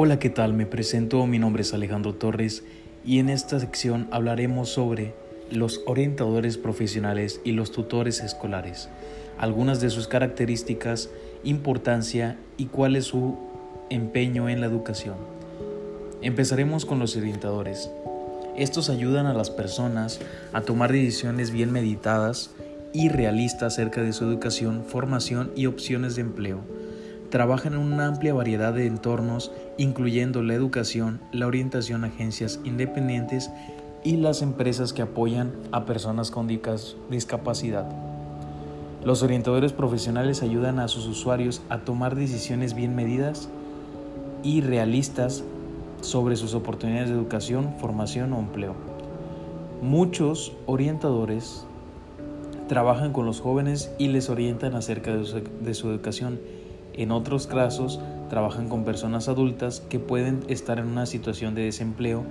[0.00, 0.54] Hola, ¿qué tal?
[0.54, 2.62] Me presento, mi nombre es Alejandro Torres
[3.04, 5.12] y en esta sección hablaremos sobre
[5.50, 8.88] los orientadores profesionales y los tutores escolares,
[9.38, 11.10] algunas de sus características,
[11.42, 13.38] importancia y cuál es su
[13.90, 15.16] empeño en la educación.
[16.22, 17.90] Empezaremos con los orientadores.
[18.56, 20.20] Estos ayudan a las personas
[20.52, 22.52] a tomar decisiones bien meditadas
[22.92, 26.77] y realistas acerca de su educación, formación y opciones de empleo
[27.30, 33.50] Trabajan en una amplia variedad de entornos, incluyendo la educación, la orientación a agencias independientes
[34.02, 37.86] y las empresas que apoyan a personas con discapacidad.
[39.04, 43.48] Los orientadores profesionales ayudan a sus usuarios a tomar decisiones bien medidas
[44.42, 45.44] y realistas
[46.00, 48.74] sobre sus oportunidades de educación, formación o empleo.
[49.82, 51.64] Muchos orientadores
[52.68, 56.38] trabajan con los jóvenes y les orientan acerca de su, educación
[56.98, 62.24] en otros casos, trabajan con personas adultas que pueden estar en una situación de desempleo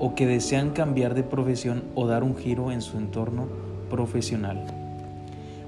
[0.00, 3.46] o que desean cambiar de profesión o dar un giro en su entorno
[3.90, 4.66] profesional.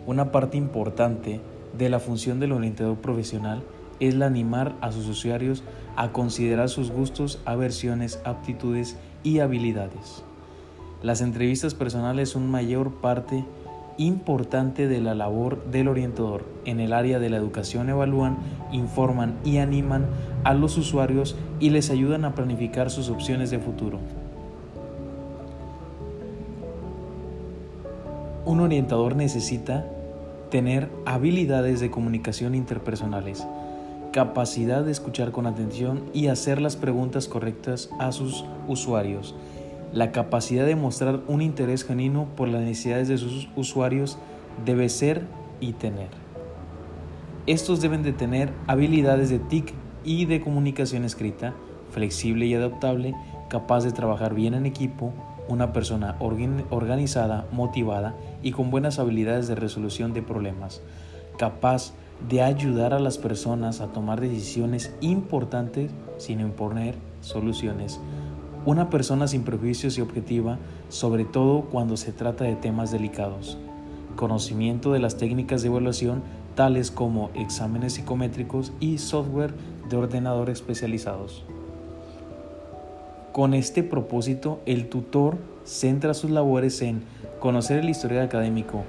[0.06, 1.40] Una parte importante
[1.76, 3.62] de la función del orientador profesional
[4.00, 5.62] es la animar a sus usuarios
[5.96, 10.22] a considerar sus gustos, aversiones, aptitudes y habilidades.
[11.02, 13.44] Las entrevistas personales son mayor parte
[13.98, 16.44] importante de la labor del orientador.
[16.64, 18.38] En el área de la educación evalúan,
[18.72, 20.06] informan y animan
[20.44, 23.98] a los usuarios y les ayudan a planificar sus opciones de futuro.
[28.46, 29.84] Un orientador necesita
[30.50, 33.46] tener habilidades de comunicación interpersonales,
[34.12, 39.34] capacidad de escuchar con atención y hacer las preguntas correctas a sus usuarios,
[39.92, 44.18] la capacidad de mostrar un interés genuino por las necesidades de sus usuarios
[44.64, 45.22] debe ser
[45.60, 46.08] y tener.
[47.46, 49.72] Estos deben de tener habilidades de TIC
[50.04, 51.54] y de comunicación escrita,
[51.90, 53.14] flexible y adaptable,
[53.48, 55.12] capaz de trabajar bien en equipo,
[55.48, 60.82] una persona organizada, motivada y con buenas habilidades de resolución de problemas,
[61.38, 61.94] capaz
[62.28, 68.00] de ayudar a las personas a tomar decisiones importantes sin imponer soluciones,
[68.68, 70.58] una persona sin prejuicios y objetiva,
[70.90, 73.56] sobre todo cuando se trata de temas delicados.
[74.14, 76.20] Conocimiento de las técnicas de evaluación
[76.54, 79.54] tales como exámenes psicométricos y software
[79.88, 81.44] de ordenador especializados.
[83.32, 87.04] Con este propósito, el tutor centra sus labores en
[87.40, 88.84] conocer el historial académico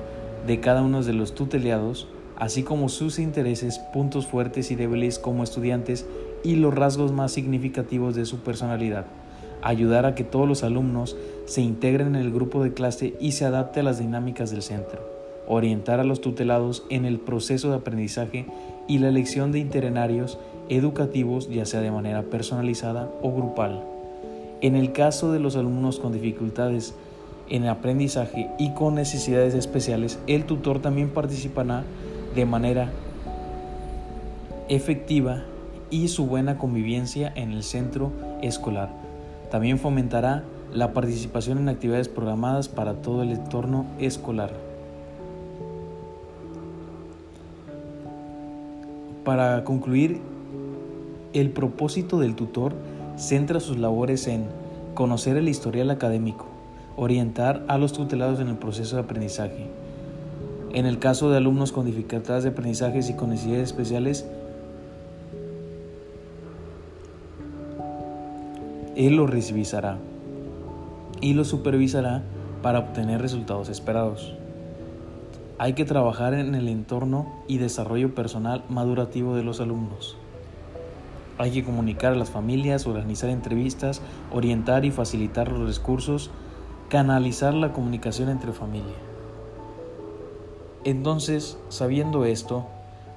[0.45, 5.41] de cada uno de los tutelados, así como sus intereses, puntos fuertes y débiles como
[5.41, 6.05] estudiantes
[6.43, 9.05] y los rasgos más significativos de su personalidad
[9.61, 11.15] ayudar a que todos los alumnos
[11.45, 15.01] se integren en el grupo de clase y se adapte a las dinámicas del centro,
[15.47, 18.45] orientar a los tutelados en el proceso de aprendizaje
[18.87, 20.37] y la elección de itinerarios
[20.69, 23.83] educativos ya sea de manera personalizada o grupal.
[24.61, 26.93] En el caso de los alumnos con dificultades
[27.49, 31.83] en el aprendizaje y con necesidades especiales, el tutor también participará
[32.35, 32.91] de manera
[34.67, 35.43] efectiva
[35.89, 38.11] y su buena convivencia en el centro
[38.43, 39.09] escolar
[39.49, 40.43] también fomentará
[40.73, 44.51] la participación en actividades programadas para todo el entorno escolar.
[49.25, 50.21] Para concluir,
[51.33, 52.73] el propósito del tutor
[53.17, 54.45] centra sus labores en
[54.93, 56.45] conocer el historial académico,
[56.95, 59.67] orientar a los tutelados en el proceso de aprendizaje.
[60.73, 64.25] En el caso de alumnos con dificultades de aprendizaje y con necesidades especiales,
[68.99, 69.97] Él lo revisará
[71.21, 72.21] y lo supervisará
[72.61, 74.33] para obtener resultados esperados.
[75.57, 80.17] Hay que trabajar en el entorno y desarrollo personal madurativo de los alumnos.
[81.37, 84.01] Hay que comunicar a las familias, organizar entrevistas,
[84.33, 86.29] orientar y facilitar los recursos,
[86.89, 88.97] canalizar la comunicación entre familia.
[90.83, 92.65] Entonces, sabiendo esto,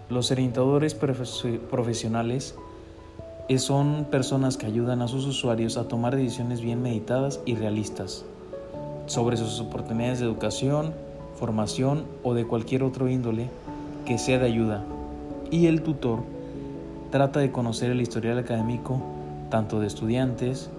[0.08, 2.54] los orientadores profesionales
[3.58, 8.24] son personas que ayudan a sus usuarios a tomar decisiones bien meditadas y realistas
[9.06, 10.94] sobre sus oportunidades de educación,
[11.38, 13.50] formación o de cualquier otro índole
[14.06, 14.84] que sea de ayuda.
[15.50, 16.20] Y el tutor
[17.10, 19.02] trata de conocer el historial académico
[19.50, 20.70] tanto de estudiantes,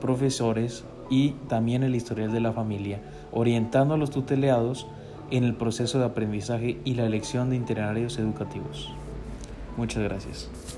[0.00, 3.00] profesores y también el historial de la familia,
[3.32, 4.86] orientando a los tutelados
[5.30, 8.90] en el proceso de aprendizaje y la elección de itinerarios educativos.
[9.78, 10.77] Muchas gracias.